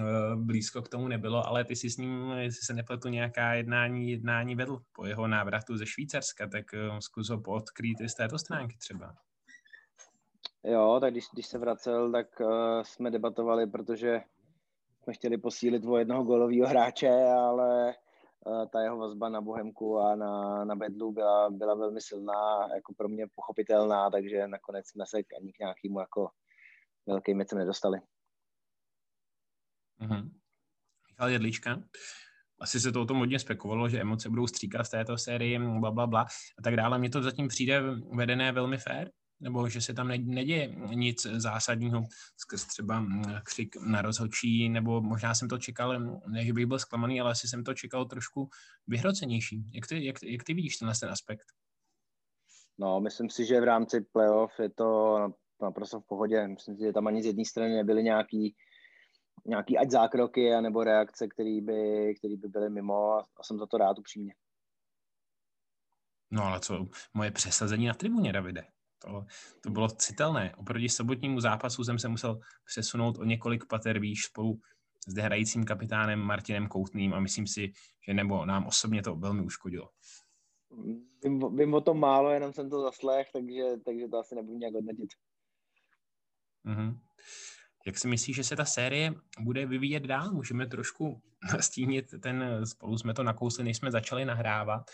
uh, 0.00 0.34
blízko 0.34 0.82
k 0.82 0.88
tomu 0.88 1.08
nebylo, 1.08 1.46
ale 1.46 1.64
ty 1.64 1.76
si 1.76 1.90
s 1.90 1.96
ním, 1.96 2.30
jestli 2.30 2.66
se 2.66 2.74
nepletu, 2.74 3.08
nějaká 3.08 3.54
jednání, 3.54 4.10
jednání 4.10 4.54
vedl 4.54 4.78
po 4.92 5.06
jeho 5.06 5.26
návratu 5.26 5.76
ze 5.76 5.86
Švýcarska, 5.86 6.48
tak 6.48 6.64
uh, 6.72 6.98
zkus 6.98 7.28
ho 7.28 7.40
podkrýt 7.40 8.00
i 8.00 8.08
z 8.08 8.14
této 8.14 8.38
stránky 8.38 8.76
třeba. 8.78 9.14
Jo, 10.64 10.98
tak 11.00 11.12
když, 11.12 11.24
když 11.32 11.46
se 11.46 11.58
vracel, 11.58 12.12
tak 12.12 12.40
uh, 12.40 12.82
jsme 12.82 13.10
debatovali, 13.10 13.66
protože 13.66 14.20
jsme 15.08 15.14
chtěli 15.14 15.38
posílit 15.38 15.84
o 15.84 15.98
jednoho 15.98 16.24
golového 16.24 16.68
hráče, 16.68 17.10
ale 17.24 17.94
Eh, 18.46 18.66
ta 18.72 18.80
jeho 18.80 18.98
vazba 18.98 19.28
na 19.28 19.40
Bohemku 19.40 19.98
a 19.98 20.16
na, 20.16 20.64
na 20.64 20.76
Bedlu 20.76 21.12
byla, 21.12 21.50
byla 21.50 21.74
velmi 21.74 22.00
silná, 22.00 22.68
jako 22.74 22.94
pro 22.94 23.08
mě 23.08 23.26
pochopitelná, 23.34 24.10
takže 24.10 24.48
nakonec 24.48 24.88
jsme 24.88 25.04
se 25.06 25.16
ani 25.16 25.52
k 25.52 25.58
nějakému 25.58 26.00
jako 26.00 26.30
velkým 27.06 27.36
věcem 27.36 27.58
nedostali. 27.58 27.98
Mm-hmm. 30.00 30.30
Michal 31.08 31.28
Jedlička, 31.28 31.82
asi 32.60 32.80
se 32.80 32.92
to 32.92 33.02
o 33.02 33.04
tom 33.04 33.18
hodně 33.18 33.38
spekulovalo, 33.38 33.88
že 33.88 34.00
emoce 34.00 34.28
budou 34.28 34.46
stříkat 34.46 34.86
z 34.86 34.90
této 34.90 35.18
série, 35.18 35.58
bla, 35.58 35.90
bla, 35.90 36.06
bla 36.06 36.26
a 36.58 36.62
tak 36.62 36.76
dále. 36.76 36.98
Mně 36.98 37.10
to 37.10 37.22
zatím 37.22 37.48
přijde 37.48 37.80
vedené 38.16 38.52
velmi 38.52 38.78
fér, 38.78 39.10
nebo 39.40 39.68
že 39.68 39.80
se 39.80 39.94
tam 39.94 40.08
neděje 40.08 40.74
nic 40.94 41.22
zásadního, 41.22 42.04
skrz 42.36 42.64
třeba 42.64 43.00
mm, 43.00 43.22
křik 43.42 43.76
na 43.76 44.02
rozhodčí, 44.02 44.68
nebo 44.68 45.00
možná 45.00 45.34
jsem 45.34 45.48
to 45.48 45.58
čekal, 45.58 46.00
ne, 46.26 46.44
že 46.44 46.52
bych 46.52 46.66
byl 46.66 46.78
zklamaný, 46.78 47.20
ale 47.20 47.30
asi 47.30 47.48
jsem 47.48 47.64
to 47.64 47.74
čekal 47.74 48.04
trošku 48.04 48.48
vyhrocenější. 48.86 49.64
Jak 49.72 49.86
ty, 49.86 50.04
jak, 50.04 50.16
jak 50.22 50.44
ty 50.44 50.54
vidíš 50.54 50.76
tenhle 50.76 50.94
ten 51.00 51.10
aspekt? 51.10 51.46
No, 52.78 53.00
myslím 53.00 53.30
si, 53.30 53.44
že 53.44 53.60
v 53.60 53.64
rámci 53.64 54.00
playoff 54.00 54.58
je 54.58 54.70
to 54.70 55.18
naprosto 55.62 56.00
v 56.00 56.06
pohodě. 56.06 56.48
Myslím 56.48 56.76
si, 56.76 56.82
že 56.82 56.92
tam 56.92 57.06
ani 57.06 57.22
z 57.22 57.26
jedné 57.26 57.44
strany 57.44 57.74
nebyly 57.74 58.02
nějaký, 58.02 58.56
nějaký 59.46 59.78
ať 59.78 59.90
zákroky, 59.90 60.50
nebo 60.60 60.84
reakce, 60.84 61.28
které 61.28 61.60
by, 61.62 62.14
který 62.18 62.36
by 62.36 62.48
byly 62.48 62.70
mimo 62.70 63.12
a, 63.12 63.20
a 63.20 63.42
jsem 63.42 63.58
za 63.58 63.66
to 63.66 63.78
rád 63.78 63.98
upřímně. 63.98 64.34
No 66.30 66.44
ale 66.44 66.60
co 66.60 66.86
moje 67.14 67.30
přesazení 67.30 67.86
na 67.86 67.94
tribuně, 67.94 68.32
Davide? 68.32 68.64
To, 68.98 69.24
to 69.60 69.70
bylo 69.70 69.88
citelné. 69.88 70.54
Oproti 70.56 70.88
sobotnímu 70.88 71.40
zápasu 71.40 71.84
jsem 71.84 71.98
se 71.98 72.08
musel 72.08 72.40
přesunout 72.64 73.18
o 73.18 73.24
několik 73.24 73.64
pater 73.66 73.98
výš 73.98 74.24
spolu 74.24 74.60
s 75.06 75.14
hrajícím 75.14 75.64
kapitánem 75.64 76.20
Martinem 76.20 76.66
Koutným 76.66 77.14
a 77.14 77.20
myslím 77.20 77.46
si, 77.46 77.72
že 78.08 78.14
nebo 78.14 78.46
nám 78.46 78.66
osobně 78.66 79.02
to 79.02 79.16
velmi 79.16 79.42
uškodilo. 79.42 79.88
Vím, 81.24 81.56
vím 81.56 81.74
o 81.74 81.80
tom 81.80 82.00
málo, 82.00 82.30
jenom 82.30 82.52
jsem 82.52 82.70
to 82.70 82.82
zaslech, 82.82 83.28
takže, 83.32 83.62
takže 83.84 84.08
to 84.08 84.18
asi 84.18 84.34
nebudu 84.34 84.58
nějak 84.58 84.74
hodnotit. 84.74 85.10
Mm-hmm. 86.66 86.98
Jak 87.86 87.98
si 87.98 88.08
myslíš, 88.08 88.36
že 88.36 88.44
se 88.44 88.56
ta 88.56 88.64
série 88.64 89.14
bude 89.40 89.66
vyvíjet 89.66 90.02
dál? 90.02 90.32
Můžeme 90.32 90.66
trošku 90.66 91.22
nastínit 91.52 92.06
ten, 92.22 92.66
spolu 92.66 92.98
jsme 92.98 93.14
to 93.14 93.22
nakousli, 93.22 93.64
než 93.64 93.76
jsme 93.76 93.90
začali 93.90 94.24
nahrávat. 94.24 94.90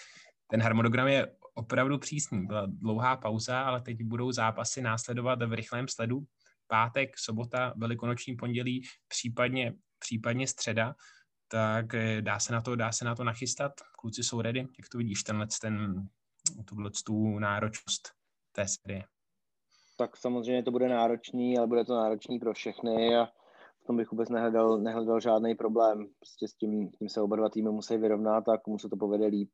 Ten 0.47 0.63
harmonogram 0.63 1.09
je 1.09 1.37
opravdu 1.55 1.99
přísný. 1.99 2.47
Byla 2.47 2.67
dlouhá 2.67 3.17
pauza, 3.17 3.63
ale 3.63 3.81
teď 3.81 4.03
budou 4.03 4.33
zápasy 4.33 4.83
následovat 4.83 5.43
v 5.43 5.53
rychlém 5.53 5.89
sledu. 5.89 6.21
Pátek, 6.67 7.19
sobota, 7.19 7.75
velikonoční 7.77 8.37
pondělí, 8.37 8.83
případně, 9.09 9.75
případně 9.99 10.47
středa, 10.47 10.95
tak 11.49 11.95
eh, 11.95 12.23
dá 12.23 12.39
se, 12.39 12.53
na 12.53 12.61
to, 12.61 12.77
dá 12.77 12.93
se 12.93 13.05
na 13.05 13.15
to 13.15 13.25
nachystat. 13.25 13.73
Kluci 13.99 14.23
jsou 14.23 14.41
ready. 14.41 14.61
Jak 14.61 14.89
to 14.93 14.99
vidíš, 14.99 15.23
tenhle, 15.23 15.47
ten, 15.61 16.07
tuhle 16.65 16.91
tu 17.07 17.39
náročnost 17.39 18.09
té 18.53 18.65
série? 18.69 19.05
Tak 19.99 20.17
samozřejmě 20.17 20.63
to 20.63 20.71
bude 20.71 20.89
náročný, 20.89 21.59
ale 21.59 21.67
bude 21.67 21.85
to 21.85 21.95
náročný 21.95 22.39
pro 22.39 22.53
všechny 22.53 23.17
a 23.17 23.27
v 23.83 23.87
tom 23.87 23.97
bych 23.97 24.11
vůbec 24.11 24.29
nehledal, 24.29 24.79
nehledal 24.79 25.21
žádný 25.21 25.55
problém. 25.55 26.07
Prostě 26.19 26.49
s 26.49 26.55
tím, 26.55 26.91
tím 26.91 27.09
se 27.09 27.21
oba 27.21 27.37
dva 27.37 27.49
týmy 27.49 27.71
musí 27.71 27.97
vyrovnat 27.97 28.49
a 28.49 28.59
komu 28.59 28.79
se 28.79 28.89
to 28.89 28.97
povede 28.97 29.27
líp, 29.27 29.51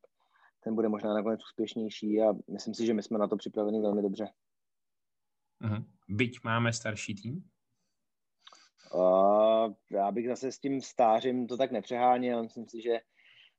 ten 0.64 0.74
bude 0.74 0.88
možná 0.88 1.14
nakonec 1.14 1.40
úspěšnější 1.40 2.22
a 2.22 2.32
myslím 2.52 2.74
si, 2.74 2.86
že 2.86 2.94
my 2.94 3.02
jsme 3.02 3.18
na 3.18 3.28
to 3.28 3.36
připraveni 3.36 3.80
velmi 3.80 4.02
dobře. 4.02 4.28
Uh-huh. 5.62 5.84
Byť 6.08 6.44
máme 6.44 6.72
starší 6.72 7.14
tým? 7.14 7.44
Uh, 8.94 9.72
já 9.90 10.10
bych 10.12 10.28
zase 10.28 10.52
s 10.52 10.58
tím 10.58 10.80
stářím 10.80 11.46
to 11.46 11.56
tak 11.56 11.70
nepřeháněl. 11.70 12.42
Myslím 12.42 12.68
si, 12.68 12.82
že 12.82 13.00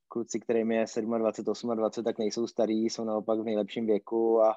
kluci, 0.08 0.39
kterým 0.39 0.72
je 0.72 0.86
27, 1.20 1.77
28, 1.77 2.03
tak 2.03 2.20
nejsou 2.20 2.48
starí, 2.48 2.86
jsou 2.86 3.03
naopak 3.03 3.39
v 3.39 3.43
nejlepším 3.43 3.86
věku 3.86 4.41
a, 4.41 4.55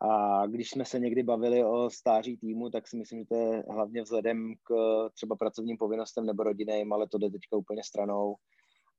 a 0.00 0.46
když 0.46 0.70
jsme 0.70 0.84
se 0.84 0.98
někdy 0.98 1.22
bavili 1.22 1.64
o 1.64 1.90
stáří 1.90 2.36
týmu, 2.36 2.70
tak 2.70 2.88
si 2.88 2.96
myslím, 2.96 3.18
že 3.20 3.26
to 3.26 3.34
je 3.34 3.64
hlavně 3.70 4.02
vzhledem 4.02 4.54
k 4.62 4.72
třeba 5.14 5.36
pracovním 5.36 5.76
povinnostem 5.76 6.26
nebo 6.26 6.42
rodinným, 6.42 6.92
ale 6.92 7.08
to 7.08 7.18
jde 7.18 7.30
teďka 7.30 7.56
úplně 7.56 7.82
stranou, 7.84 8.36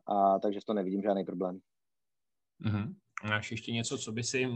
a 0.08 0.40
takže 0.40 0.60
v 0.60 0.66
to 0.66 0.74
nevidím 0.74 1.02
žádný 1.02 1.26
problém. 1.26 1.60
Mm-hmm. 2.66 2.96
máš 3.24 3.52
ještě 3.52 3.72
něco, 3.72 3.98
co 3.98 4.12
by 4.12 4.24
si 4.24 4.48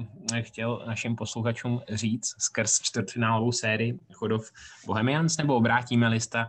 chtěl 0.42 0.84
našim 0.88 1.16
posluchačům 1.16 1.82
říct 1.90 2.28
skrz 2.40 2.80
čtvrtfinálovou 2.82 3.52
sérii 3.52 4.00
Chodov 4.14 4.52
Bohemians, 4.86 5.38
nebo 5.38 5.56
obrátíme 5.56 6.08
lista, 6.08 6.48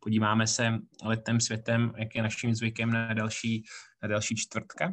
podíváme 0.00 0.46
se 0.46 0.78
letem 1.04 1.40
světem, 1.40 1.92
jak 1.96 2.14
je 2.14 2.22
naším 2.22 2.54
zvykem 2.54 2.90
na 2.90 3.14
další, 3.14 3.64
na 4.02 4.08
další 4.08 4.36
čtvrtka? 4.36 4.92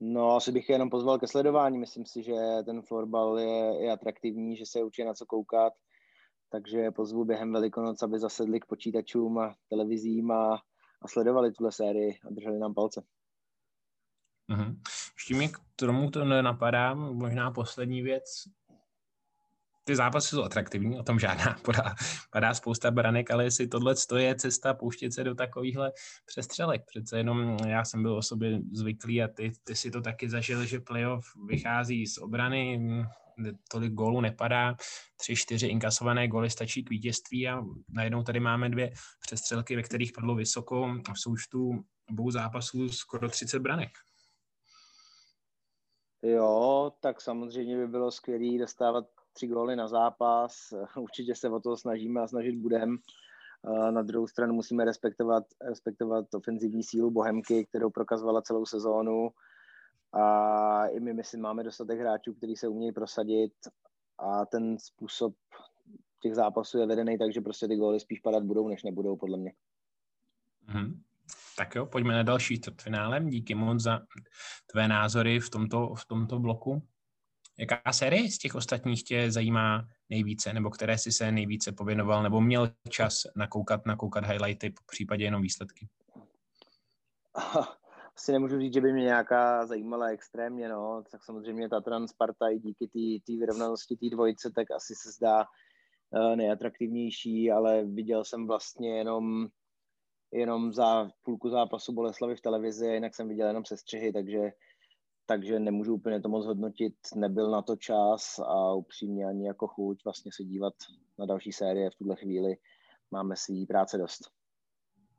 No, 0.00 0.36
asi 0.36 0.52
bych 0.52 0.68
je 0.68 0.74
jenom 0.74 0.90
pozval 0.90 1.18
ke 1.18 1.26
sledování. 1.26 1.78
Myslím 1.78 2.06
si, 2.06 2.22
že 2.22 2.34
ten 2.64 2.82
florbal 2.82 3.38
je, 3.38 3.84
je 3.84 3.92
atraktivní, 3.92 4.56
že 4.56 4.66
se 4.66 4.84
učí 4.84 5.04
na 5.04 5.14
co 5.14 5.26
koukat. 5.26 5.72
Takže 6.50 6.90
pozvu 6.90 7.24
během 7.24 7.52
Velikonoc, 7.52 8.02
aby 8.02 8.18
zasedli 8.18 8.60
k 8.60 8.66
počítačům 8.66 9.38
a 9.38 9.54
televizím 9.68 10.30
a, 10.30 10.54
a 11.02 11.08
sledovali 11.08 11.52
tuhle 11.52 11.72
sérii 11.72 12.18
a 12.26 12.30
drželi 12.30 12.58
nám 12.58 12.74
palce. 12.74 13.02
Mm-hmm. 14.50 14.76
Ještě 15.14 15.34
mi 15.34 15.48
k 15.48 15.58
tomu 15.76 16.10
to 16.10 16.24
nenapadá, 16.24 16.94
možná 16.94 17.50
poslední 17.50 18.02
věc. 18.02 18.24
Ty 19.84 19.96
zápasy 19.96 20.28
jsou 20.28 20.42
atraktivní, 20.42 20.98
o 20.98 21.02
tom 21.02 21.18
žádná, 21.18 21.56
padá, 21.64 21.94
padá 22.30 22.54
spousta 22.54 22.90
branek, 22.90 23.30
ale 23.30 23.44
jestli 23.44 23.68
tohle 23.68 23.94
je 24.16 24.34
cesta 24.34 24.74
pouštět 24.74 25.12
se 25.12 25.24
do 25.24 25.34
takovýchhle 25.34 25.92
přestřelek. 26.26 26.82
Přece 26.86 27.18
jenom 27.18 27.56
já 27.66 27.84
jsem 27.84 28.02
byl 28.02 28.16
o 28.16 28.22
sobě 28.22 28.60
zvyklý 28.72 29.22
a 29.22 29.28
ty, 29.28 29.52
ty 29.64 29.74
si 29.74 29.90
to 29.90 30.00
taky 30.00 30.30
zažil, 30.30 30.64
že 30.64 30.80
playoff 30.80 31.24
vychází 31.48 32.06
z 32.06 32.18
obrany, 32.18 32.80
tolik 33.70 33.92
gólů 33.92 34.20
nepadá, 34.20 34.76
tři, 35.16 35.36
čtyři 35.36 35.66
inkasované 35.66 36.28
góly 36.28 36.50
stačí 36.50 36.84
k 36.84 36.90
vítězství 36.90 37.48
a 37.48 37.62
najednou 37.88 38.22
tady 38.22 38.40
máme 38.40 38.68
dvě 38.68 38.92
přestřelky, 39.20 39.76
ve 39.76 39.82
kterých 39.82 40.12
padlo 40.12 40.34
vysoko 40.34 40.94
v 41.14 41.20
součtu 41.20 41.84
obou 42.10 42.30
zápasů 42.30 42.88
skoro 42.88 43.28
30 43.28 43.58
branek. 43.58 43.90
Jo, 46.22 46.92
tak 47.00 47.20
samozřejmě 47.20 47.76
by 47.76 47.88
bylo 47.88 48.10
skvělé 48.10 48.58
dostávat 48.58 49.06
tři 49.32 49.46
góly 49.46 49.76
na 49.76 49.88
zápas. 49.88 50.72
Určitě 51.00 51.34
se 51.34 51.48
o 51.48 51.60
to 51.60 51.76
snažíme 51.76 52.20
a 52.20 52.28
snažit 52.28 52.56
budeme. 52.56 52.96
Na 53.90 54.02
druhou 54.02 54.26
stranu 54.26 54.54
musíme 54.54 54.84
respektovat, 54.84 55.44
respektovat 55.68 56.34
ofenzivní 56.34 56.82
sílu 56.82 57.10
Bohemky, 57.10 57.66
kterou 57.66 57.90
prokazovala 57.90 58.42
celou 58.42 58.66
sezónu. 58.66 59.30
A 60.12 60.86
i 60.86 61.00
my, 61.00 61.14
myslím, 61.14 61.40
máme 61.40 61.64
dostatek 61.64 62.00
hráčů, 62.00 62.34
kteří 62.34 62.56
se 62.56 62.68
umějí 62.68 62.92
prosadit 62.92 63.52
a 64.18 64.46
ten 64.46 64.78
způsob 64.78 65.34
těch 66.22 66.34
zápasů 66.34 66.78
je 66.78 66.86
vedený 66.86 67.18
tak, 67.18 67.32
že 67.32 67.40
prostě 67.40 67.68
ty 67.68 67.76
góly 67.76 68.00
spíš 68.00 68.20
padat 68.20 68.42
budou, 68.42 68.68
než 68.68 68.82
nebudou, 68.82 69.16
podle 69.16 69.38
mě. 69.38 69.52
Mm-hmm. 70.68 71.00
Tak 71.58 71.74
jo, 71.74 71.86
pojďme 71.86 72.14
na 72.14 72.22
další 72.22 72.60
čtvrtfinále. 72.60 73.20
Díky 73.24 73.54
moc 73.54 73.80
za 73.80 74.00
tvé 74.72 74.88
názory 74.88 75.40
v 75.40 75.50
tomto, 75.50 75.94
v 75.94 76.06
tomto 76.06 76.38
bloku. 76.38 76.82
Jaká 77.58 77.92
série 77.92 78.30
z 78.30 78.38
těch 78.38 78.54
ostatních 78.54 79.04
tě 79.04 79.30
zajímá 79.30 79.88
nejvíce, 80.10 80.52
nebo 80.52 80.70
které 80.70 80.98
si 80.98 81.12
se 81.12 81.32
nejvíce 81.32 81.72
pověnoval, 81.72 82.22
nebo 82.22 82.40
měl 82.40 82.70
čas 82.88 83.22
nakoukat, 83.36 83.86
nakoukat 83.86 84.24
highlighty, 84.24 84.70
po 84.70 84.82
případě 84.90 85.24
jenom 85.24 85.42
výsledky? 85.42 85.88
Asi 88.16 88.32
nemůžu 88.32 88.60
říct, 88.60 88.74
že 88.74 88.80
by 88.80 88.92
mě 88.92 89.02
nějaká 89.04 89.66
zajímala 89.66 90.06
extrémně, 90.06 90.68
no. 90.68 91.04
Tak 91.10 91.24
samozřejmě 91.24 91.68
Tatran 91.68 92.08
Sparta 92.08 92.48
i 92.48 92.58
díky 92.58 92.88
té 93.26 93.32
vyrovnanosti 93.32 93.96
té 93.96 94.06
dvojice, 94.10 94.50
tak 94.54 94.70
asi 94.70 94.94
se 94.94 95.10
zdá 95.10 95.44
uh, 96.10 96.36
nejatraktivnější, 96.36 97.50
ale 97.50 97.84
viděl 97.84 98.24
jsem 98.24 98.46
vlastně 98.46 98.98
jenom 98.98 99.46
jenom 100.36 100.72
za 100.72 101.10
půlku 101.22 101.48
zápasu 101.48 101.92
Boleslavy 101.92 102.36
v 102.36 102.40
televizi, 102.40 102.86
jinak 102.86 103.14
jsem 103.14 103.28
viděl 103.28 103.46
jenom 103.46 103.64
sestřihy, 103.64 104.12
takže, 104.12 104.40
takže 105.26 105.60
nemůžu 105.60 105.94
úplně 105.94 106.20
to 106.20 106.28
moc 106.28 106.46
hodnotit. 106.46 106.94
Nebyl 107.14 107.50
na 107.50 107.62
to 107.62 107.76
čas 107.76 108.38
a 108.38 108.74
upřímně 108.74 109.26
ani 109.26 109.46
jako 109.46 109.66
chuť 109.66 110.04
vlastně 110.04 110.30
se 110.34 110.44
dívat 110.44 110.74
na 111.18 111.26
další 111.26 111.52
série 111.52 111.90
v 111.90 111.94
tuhle 111.94 112.16
chvíli. 112.16 112.56
Máme 113.10 113.36
si 113.36 113.66
práce 113.68 113.98
dost. 113.98 114.36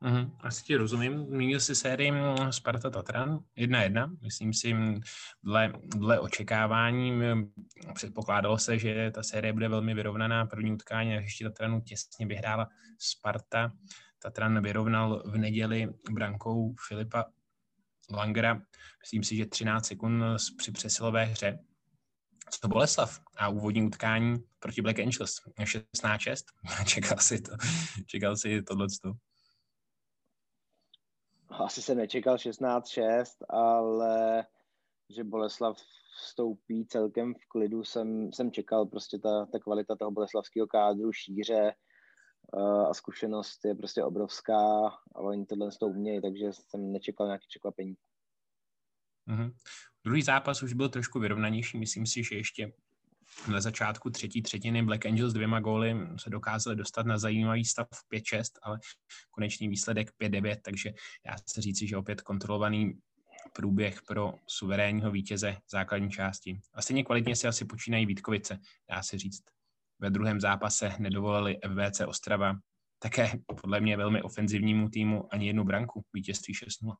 Mm, 0.00 0.30
asi 0.40 0.64
ti 0.64 0.76
rozumím. 0.76 1.26
Zmínil 1.26 1.60
si 1.60 1.74
sérii 1.74 2.10
mm, 2.10 2.52
Sparta 2.52 2.90
Tatran 2.90 3.38
1-1. 3.56 4.16
Myslím 4.22 4.54
si, 4.54 4.74
mm, 4.74 5.00
dle, 5.42 5.72
dle 5.84 6.20
očekávání 6.20 7.12
mm, 7.12 7.52
předpokládalo 7.94 8.58
se, 8.58 8.78
že 8.78 9.10
ta 9.10 9.22
série 9.22 9.52
bude 9.52 9.68
velmi 9.68 9.94
vyrovnaná. 9.94 10.46
První 10.46 10.72
utkání 10.72 11.10
ještě 11.10 11.44
Tatranu 11.44 11.80
těsně 11.80 12.26
vyhrála 12.26 12.68
Sparta. 12.98 13.72
Tatran 14.18 14.62
vyrovnal 14.62 15.22
v 15.26 15.36
neděli 15.36 15.88
brankou 16.10 16.74
Filipa 16.88 17.24
Langera, 18.10 18.62
myslím 19.00 19.24
si, 19.24 19.36
že 19.36 19.46
13 19.46 19.86
sekund 19.86 20.24
při 20.58 20.72
přesilové 20.72 21.24
hře. 21.24 21.58
Co 22.50 22.68
Boleslav 22.68 23.20
a 23.36 23.48
úvodní 23.48 23.82
utkání 23.82 24.36
proti 24.58 24.82
Black 24.82 24.98
Angels 24.98 25.34
16-6. 25.58 26.44
Čekal 26.86 27.18
si 27.18 27.40
to, 27.40 27.52
čekal 28.06 28.36
si 28.36 28.62
tohle. 28.62 28.86
Asi 31.48 31.82
jsem 31.82 31.96
nečekal 31.96 32.36
16-6, 32.36 33.24
ale 33.48 34.46
že 35.10 35.24
Boleslav 35.24 35.76
vstoupí 36.18 36.86
celkem 36.86 37.34
v 37.34 37.48
klidu, 37.48 37.84
jsem, 37.84 38.32
jsem 38.32 38.52
čekal 38.52 38.86
prostě 38.86 39.18
ta, 39.18 39.46
ta 39.46 39.58
kvalita 39.58 39.96
toho 39.96 40.10
boleslavského 40.10 40.66
kádru, 40.66 41.12
šíře, 41.12 41.72
a 42.88 42.94
zkušenost 42.94 43.64
je 43.64 43.74
prostě 43.74 44.04
obrovská 44.04 44.88
a 45.14 45.20
oni 45.20 45.46
tohle 45.46 45.72
z 45.72 45.78
toho 45.78 45.90
umějí, 45.90 46.22
takže 46.22 46.46
jsem 46.52 46.92
nečekal 46.92 47.26
nějaké 47.26 47.44
překvapení. 47.48 47.94
Mm-hmm. 49.28 49.52
Druhý 50.04 50.22
zápas 50.22 50.62
už 50.62 50.72
byl 50.72 50.88
trošku 50.88 51.20
vyrovnanější, 51.20 51.78
myslím 51.78 52.06
si, 52.06 52.24
že 52.24 52.34
ještě 52.34 52.72
na 53.50 53.60
začátku 53.60 54.10
třetí 54.10 54.42
třetiny 54.42 54.82
Black 54.82 55.06
Angels 55.06 55.32
dvěma 55.32 55.60
góly 55.60 55.96
se 56.16 56.30
dokázali 56.30 56.76
dostat 56.76 57.06
na 57.06 57.18
zajímavý 57.18 57.64
stav 57.64 57.88
5-6, 58.14 58.42
ale 58.62 58.78
konečný 59.30 59.68
výsledek 59.68 60.10
5-9, 60.20 60.56
takže 60.64 60.92
já 61.26 61.36
se 61.48 61.60
říci, 61.60 61.86
že 61.86 61.96
opět 61.96 62.20
kontrolovaný 62.20 63.00
průběh 63.52 64.02
pro 64.02 64.34
suverénního 64.46 65.10
vítěze 65.10 65.56
základní 65.70 66.10
části. 66.10 66.60
A 66.74 66.82
stejně 66.82 67.04
kvalitně 67.04 67.36
si 67.36 67.48
asi 67.48 67.64
počínají 67.64 68.06
Vítkovice, 68.06 68.58
dá 68.90 69.02
se 69.02 69.18
říct 69.18 69.42
ve 69.98 70.10
druhém 70.10 70.40
zápase 70.40 70.92
nedovolili 70.98 71.58
FVC 71.66 72.00
Ostrava, 72.00 72.54
také 72.98 73.30
podle 73.62 73.80
mě 73.80 73.96
velmi 73.96 74.22
ofenzivnímu 74.22 74.88
týmu 74.88 75.34
ani 75.34 75.46
jednu 75.46 75.64
branku, 75.64 76.02
vítězství 76.12 76.54
6-0. 76.54 76.94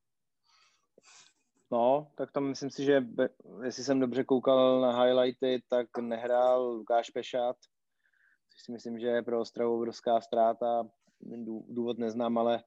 No, 1.72 2.10
tak 2.16 2.32
tam 2.32 2.44
myslím 2.44 2.70
si, 2.70 2.84
že 2.84 3.06
jestli 3.64 3.84
jsem 3.84 4.00
dobře 4.00 4.24
koukal 4.24 4.80
na 4.80 5.02
highlighty, 5.02 5.62
tak 5.68 5.86
nehrál 6.00 6.62
Lukáš 6.62 7.10
Pešát, 7.10 7.56
což 8.52 8.62
si 8.62 8.72
myslím, 8.72 8.98
že 8.98 9.06
je 9.06 9.22
pro 9.22 9.40
Ostravu 9.40 9.76
obrovská 9.76 10.20
ztráta. 10.20 10.88
Důvod 11.68 11.98
neznám, 11.98 12.38
ale, 12.38 12.64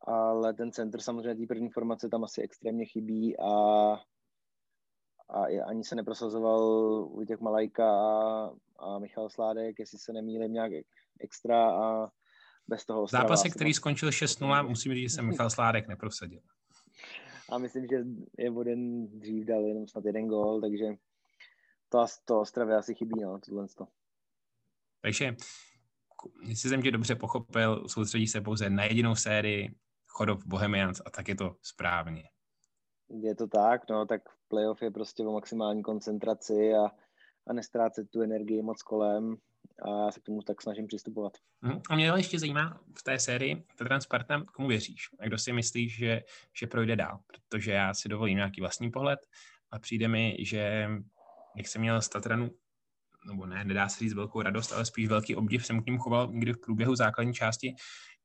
ale 0.00 0.54
ten 0.54 0.72
centr 0.72 1.00
samozřejmě 1.00 1.34
té 1.34 1.46
první 1.46 1.70
formace 1.70 2.08
tam 2.08 2.24
asi 2.24 2.42
extrémně 2.42 2.86
chybí 2.86 3.40
a 3.40 3.50
a 5.32 5.64
ani 5.66 5.84
se 5.84 5.94
neprosazoval 5.94 6.60
Vojtěch 7.04 7.40
Malajka 7.40 7.90
a, 7.90 8.50
a 8.78 8.98
Michal 8.98 9.30
Sládek, 9.30 9.78
jestli 9.78 9.98
se 9.98 10.12
nemýlím 10.12 10.52
nějak 10.52 10.72
extra 11.20 11.70
a 11.70 12.08
bez 12.68 12.84
toho 12.86 13.02
Ostrava. 13.02 13.24
Zápase, 13.24 13.48
který 13.48 13.74
skončil 13.74 14.08
6-0, 14.08 14.68
musím 14.68 14.94
říct, 14.94 15.10
že 15.10 15.16
se 15.16 15.22
Michal 15.22 15.50
Sládek 15.50 15.88
neprosadil. 15.88 16.40
A 17.50 17.58
myslím, 17.58 17.86
že 17.86 17.96
je 18.38 18.52
jeden 18.58 19.06
dřív 19.18 19.46
dal 19.46 19.66
jenom 19.66 19.88
snad 19.88 20.04
jeden 20.04 20.28
gól, 20.28 20.60
takže 20.60 20.84
to, 21.88 22.06
to 22.24 22.40
Ostravě 22.40 22.76
asi 22.76 22.94
chybí, 22.94 23.20
no, 23.22 23.38
tohle 23.46 23.66
to. 23.78 23.86
Takže, 25.00 25.36
jestli 26.42 26.68
jsem 26.68 26.82
tě 26.82 26.90
dobře 26.90 27.14
pochopil, 27.14 27.88
soustředí 27.88 28.26
se 28.26 28.40
pouze 28.40 28.70
na 28.70 28.84
jedinou 28.84 29.14
sérii 29.14 29.74
Chodov 30.06 30.46
Bohemians 30.46 31.00
a 31.06 31.10
tak 31.10 31.28
je 31.28 31.34
to 31.34 31.56
správně. 31.62 32.22
Je 33.20 33.34
to 33.34 33.46
tak, 33.46 33.90
no, 33.90 34.06
tak 34.06 34.22
playoff 34.48 34.82
je 34.82 34.90
prostě 34.90 35.22
o 35.22 35.32
maximální 35.32 35.82
koncentraci 35.82 36.74
a, 36.74 36.90
a 37.46 37.52
nestrácet 37.52 38.10
tu 38.10 38.22
energii 38.22 38.62
moc 38.62 38.82
kolem 38.82 39.36
a 39.82 40.04
já 40.04 40.10
se 40.10 40.20
k 40.20 40.22
tomu 40.22 40.42
tak 40.42 40.62
snažím 40.62 40.86
přistupovat. 40.86 41.32
Mhm. 41.60 41.80
A 41.90 41.96
mě 41.96 42.12
ještě 42.16 42.38
zajímá 42.38 42.80
v 42.98 43.02
té 43.02 43.18
sérii 43.18 43.64
Tatran 43.78 44.00
Sparta, 44.00 44.44
komu 44.54 44.68
věříš? 44.68 45.08
A 45.20 45.26
kdo 45.26 45.38
si 45.38 45.52
myslíš, 45.52 45.96
že, 45.96 46.22
že 46.60 46.66
projde 46.66 46.96
dál? 46.96 47.18
Protože 47.26 47.72
já 47.72 47.94
si 47.94 48.08
dovolím 48.08 48.36
nějaký 48.36 48.60
vlastní 48.60 48.90
pohled 48.90 49.20
a 49.70 49.78
přijde 49.78 50.08
mi, 50.08 50.36
že 50.40 50.88
jak 51.56 51.68
jsem 51.68 51.80
měl 51.80 52.02
z 52.02 52.08
Tatranu 52.08 52.50
nebo 53.26 53.46
ne, 53.46 53.64
nedá 53.64 53.88
se 53.88 54.04
říct 54.04 54.14
velkou 54.14 54.42
radost, 54.42 54.72
ale 54.72 54.84
spíš 54.84 55.08
velký 55.08 55.36
obdiv 55.36 55.66
jsem 55.66 55.82
k 55.82 55.86
ním 55.86 55.98
choval 55.98 56.26
kdy 56.26 56.52
v 56.52 56.60
průběhu 56.60 56.94
základní 56.94 57.34
části, 57.34 57.74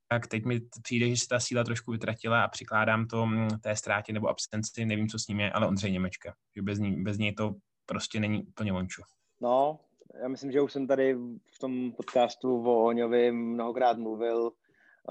tak 0.07 0.27
teď 0.27 0.45
mi 0.45 0.59
přijde, 0.83 1.09
že 1.09 1.17
se 1.17 1.27
ta 1.29 1.39
síla 1.39 1.63
trošku 1.63 1.91
vytratila 1.91 2.43
a 2.43 2.47
přikládám 2.47 3.07
to 3.07 3.25
mm, 3.25 3.47
té 3.63 3.75
ztrátě 3.75 4.13
nebo 4.13 4.27
absenci, 4.27 4.85
nevím, 4.85 5.07
co 5.07 5.19
s 5.19 5.27
ním 5.27 5.39
je, 5.39 5.51
ale 5.51 5.67
Ondřej 5.67 5.91
Němečka. 5.91 6.33
Že 6.55 6.61
bez, 6.61 6.79
ní, 6.79 7.03
bez 7.03 7.17
něj 7.17 7.33
to 7.33 7.55
prostě 7.85 8.19
není 8.19 8.43
úplně 8.43 8.71
vončo. 8.71 9.01
No, 9.41 9.79
já 10.21 10.27
myslím, 10.27 10.51
že 10.51 10.61
už 10.61 10.73
jsem 10.73 10.87
tady 10.87 11.15
v 11.55 11.59
tom 11.59 11.91
podcastu 11.91 12.63
o 12.63 12.83
Oňovi 12.85 13.31
mnohokrát 13.31 13.97
mluvil 13.97 14.51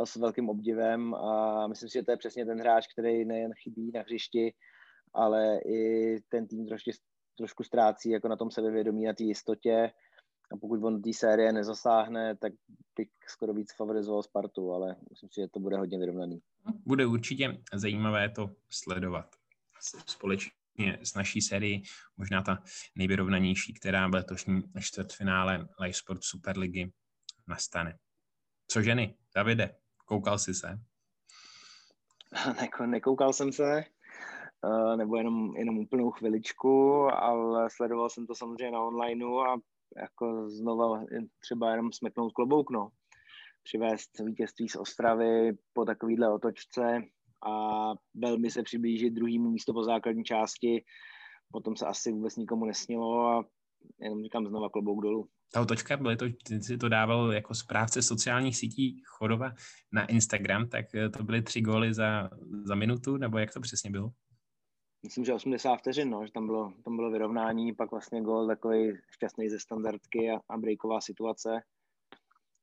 s 0.04 0.16
velkým 0.16 0.48
obdivem 0.48 1.14
a 1.14 1.66
myslím 1.66 1.88
si, 1.88 1.98
že 1.98 2.02
to 2.02 2.10
je 2.10 2.16
přesně 2.16 2.46
ten 2.46 2.60
hráč, 2.60 2.86
který 2.92 3.24
nejen 3.24 3.52
chybí 3.54 3.90
na 3.94 4.00
hřišti, 4.00 4.54
ale 5.14 5.58
i 5.58 6.16
ten 6.28 6.46
tým 6.46 6.66
trošku, 6.66 6.90
trošku 7.38 7.62
ztrácí 7.62 8.10
jako 8.10 8.28
na 8.28 8.36
tom 8.36 8.50
sebevědomí, 8.50 9.04
na 9.04 9.12
té 9.12 9.24
jistotě 9.24 9.90
a 10.52 10.56
pokud 10.56 10.84
on 10.84 11.02
té 11.02 11.12
série 11.12 11.52
nezasáhne, 11.52 12.36
tak 12.36 12.52
bych 12.96 13.08
skoro 13.28 13.54
víc 13.54 13.76
favorizoval 13.76 14.22
Spartu, 14.22 14.72
ale 14.72 14.96
myslím 15.10 15.30
si, 15.30 15.40
že 15.40 15.48
to 15.48 15.60
bude 15.60 15.76
hodně 15.76 15.98
vyrovnaný. 15.98 16.40
Bude 16.86 17.06
určitě 17.06 17.62
zajímavé 17.74 18.28
to 18.28 18.50
sledovat 18.70 19.26
společně 20.06 20.98
s 21.02 21.14
naší 21.14 21.40
sérii, 21.40 21.82
možná 22.16 22.42
ta 22.42 22.62
nejvyrovnanější, 22.96 23.74
která 23.74 24.08
v 24.08 24.14
letošním 24.14 24.62
čtvrtfinále 24.80 25.68
Live 25.80 25.92
Sport 25.92 26.24
Superligy 26.24 26.92
nastane. 27.48 27.98
Co 28.68 28.82
ženy? 28.82 29.16
Davide, 29.34 29.76
koukal 30.04 30.38
jsi 30.38 30.54
se? 30.54 30.78
Neko, 32.60 32.86
nekoukal 32.86 33.32
jsem 33.32 33.52
se, 33.52 33.84
eh, 34.64 34.96
nebo 34.96 35.16
jenom, 35.16 35.56
jenom 35.56 35.78
úplnou 35.78 36.10
chviličku, 36.10 37.04
ale 37.12 37.70
sledoval 37.70 38.10
jsem 38.10 38.26
to 38.26 38.34
samozřejmě 38.34 38.70
na 38.70 38.80
onlineu 38.80 39.38
a 39.38 39.60
jako 39.96 40.50
znova 40.50 41.04
třeba 41.40 41.70
jenom 41.70 41.92
smeknout 41.92 42.32
klobouk, 42.32 42.70
no. 42.70 42.88
Přivést 43.62 44.10
vítězství 44.24 44.68
z 44.68 44.76
Ostravy 44.76 45.52
po 45.72 45.84
takovýhle 45.84 46.34
otočce 46.34 47.02
a 47.46 47.92
velmi 48.14 48.50
se 48.50 48.62
přiblížit 48.62 49.14
druhýmu 49.14 49.50
místo 49.50 49.72
po 49.72 49.84
základní 49.84 50.24
části. 50.24 50.84
Potom 51.52 51.76
se 51.76 51.86
asi 51.86 52.12
vůbec 52.12 52.36
nikomu 52.36 52.64
nesnilo 52.64 53.26
a 53.26 53.44
jenom 54.00 54.22
říkám 54.22 54.46
znova 54.46 54.70
klobouk 54.70 55.02
dolů. 55.02 55.28
Ta 55.52 55.60
otočka, 55.60 55.96
byly 55.96 56.16
to, 56.16 56.26
ty 56.46 56.62
si 56.62 56.78
to 56.78 56.88
dával 56.88 57.32
jako 57.32 57.54
správce 57.54 58.02
sociálních 58.02 58.56
sítí 58.56 59.02
Chodova 59.06 59.52
na 59.92 60.06
Instagram, 60.06 60.68
tak 60.68 60.86
to 61.16 61.24
byly 61.24 61.42
tři 61.42 61.60
góly 61.60 61.94
za, 61.94 62.30
za 62.64 62.74
minutu, 62.74 63.16
nebo 63.16 63.38
jak 63.38 63.52
to 63.52 63.60
přesně 63.60 63.90
bylo? 63.90 64.10
Myslím, 65.02 65.24
že 65.24 65.34
80 65.34 65.76
vteřin, 65.76 66.10
no, 66.10 66.26
že 66.26 66.32
tam 66.32 66.46
bylo, 66.46 66.72
tam 66.84 66.96
bylo 66.96 67.10
vyrovnání, 67.10 67.74
pak 67.74 67.90
vlastně 67.90 68.22
gol 68.22 68.46
takový 68.46 68.92
šťastný 69.10 69.48
ze 69.48 69.58
standardky 69.58 70.30
a, 70.30 70.40
a 70.48 70.56
breaková 70.58 71.00
situace 71.00 71.60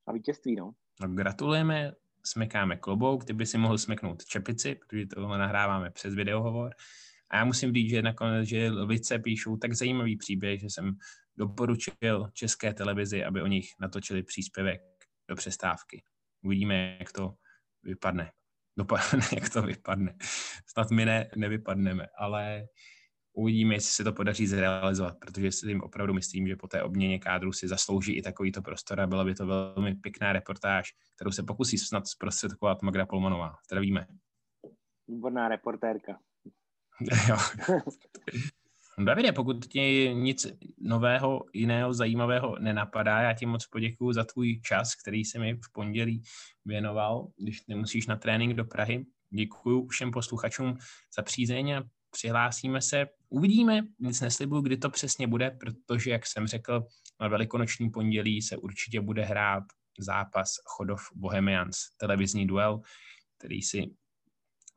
a 0.07 0.13
vítězství, 0.13 0.55
no. 0.55 0.71
no. 1.01 1.07
Gratulujeme, 1.07 1.93
smekáme 2.25 2.77
klobouk, 2.77 3.25
ty 3.25 3.33
by 3.33 3.45
si 3.45 3.57
mohl 3.57 3.77
smeknout 3.77 4.25
čepici, 4.25 4.75
protože 4.75 5.05
tohle 5.05 5.37
nahráváme 5.37 5.91
přes 5.91 6.15
videohovor. 6.15 6.71
A 7.29 7.37
já 7.37 7.45
musím 7.45 7.73
říct, 7.73 7.89
že 7.89 8.01
nakonec, 8.01 8.47
že 8.47 8.69
Lice 8.69 9.19
píšou 9.19 9.57
tak 9.57 9.73
zajímavý 9.73 10.17
příběh, 10.17 10.59
že 10.59 10.67
jsem 10.69 10.97
doporučil 11.37 12.29
české 12.33 12.73
televizi, 12.73 13.23
aby 13.23 13.41
o 13.41 13.47
nich 13.47 13.69
natočili 13.79 14.23
příspěvek 14.23 14.81
do 15.29 15.35
přestávky. 15.35 16.03
Uvidíme, 16.43 16.97
jak 16.99 17.11
to 17.11 17.33
vypadne 17.83 18.31
dopadne, 18.77 19.21
jak 19.35 19.49
to 19.49 19.61
vypadne. 19.61 20.15
Snad 20.67 20.91
my 20.91 21.05
ne, 21.05 21.29
nevypadneme, 21.35 22.07
ale 22.17 22.67
uvidíme, 23.33 23.75
jestli 23.75 23.91
se 23.91 24.03
to 24.03 24.13
podaří 24.13 24.47
zrealizovat, 24.47 25.17
protože 25.19 25.51
si 25.51 25.67
tím 25.67 25.81
opravdu 25.81 26.13
myslím, 26.13 26.47
že 26.47 26.55
po 26.55 26.67
té 26.67 26.83
obměně 26.83 27.19
kádru 27.19 27.53
si 27.53 27.67
zaslouží 27.67 28.17
i 28.17 28.21
takovýto 28.21 28.61
prostor 28.61 29.01
a 29.01 29.07
byla 29.07 29.23
by 29.23 29.35
to 29.35 29.45
velmi 29.45 29.95
pěkná 29.95 30.33
reportáž, 30.33 30.93
kterou 31.15 31.31
se 31.31 31.43
pokusí 31.43 31.77
snad 31.77 32.07
zprostředkovat 32.07 32.81
Magda 32.81 33.05
Polmanová. 33.05 33.55
Zdravíme. 33.65 34.07
Výborná 35.07 35.47
reportérka. 35.47 36.19
jo. 37.29 37.37
Davide, 38.99 39.31
pokud 39.31 39.65
ti 39.65 40.13
nic 40.13 40.47
nového, 40.81 41.45
jiného, 41.53 41.93
zajímavého 41.93 42.59
nenapadá, 42.59 43.21
já 43.21 43.33
ti 43.33 43.45
moc 43.45 43.67
poděkuji 43.67 44.13
za 44.13 44.23
tvůj 44.23 44.61
čas, 44.61 44.95
který 44.95 45.25
jsi 45.25 45.39
mi 45.39 45.53
v 45.53 45.71
pondělí 45.73 46.23
věnoval, 46.65 47.27
když 47.37 47.67
nemusíš 47.67 48.07
na 48.07 48.15
trénink 48.15 48.53
do 48.53 48.65
Prahy. 48.65 49.05
Děkuji 49.29 49.87
všem 49.87 50.11
posluchačům 50.11 50.77
za 51.15 51.21
přízeň 51.21 51.75
a 51.75 51.83
přihlásíme 52.11 52.81
se. 52.81 53.07
Uvidíme, 53.29 53.81
nic 53.99 54.21
neslibuju, 54.21 54.61
kdy 54.61 54.77
to 54.77 54.89
přesně 54.89 55.27
bude, 55.27 55.51
protože, 55.51 56.11
jak 56.11 56.25
jsem 56.25 56.47
řekl, 56.47 56.83
na 57.21 57.27
velikonoční 57.27 57.89
pondělí 57.89 58.41
se 58.41 58.57
určitě 58.57 59.01
bude 59.01 59.25
hrát 59.25 59.63
zápas 59.99 60.49
Chodov 60.65 61.01
Bohemians, 61.15 61.77
televizní 61.97 62.47
duel, 62.47 62.81
který 63.37 63.61
si 63.61 63.91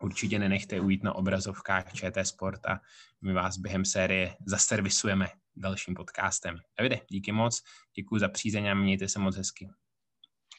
určitě 0.03 0.39
nenechte 0.39 0.81
ujít 0.81 1.03
na 1.03 1.15
obrazovkách 1.15 1.93
ČT 1.93 2.27
Sport 2.27 2.67
a 2.67 2.81
my 3.23 3.33
vás 3.33 3.59
během 3.59 3.85
série 3.85 4.37
zaservisujeme 4.47 5.27
dalším 5.57 5.95
podcastem. 5.95 6.59
Davide, 6.79 7.01
díky 7.11 7.33
moc, 7.33 7.63
děkuji 7.97 8.19
za 8.19 8.29
přízeň 8.29 8.69
a 8.69 8.75
mějte 8.75 9.09
se 9.09 9.19
moc 9.19 9.37
hezky. 9.37 9.69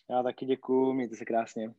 Já 0.10 0.24
taky 0.24 0.46
děkuji, 0.46 0.94
mějte 0.94 1.16
se 1.16 1.26
krásně. 1.26 1.74